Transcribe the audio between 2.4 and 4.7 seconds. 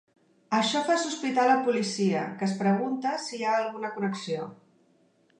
es pregunta si hi ha alguna connexió.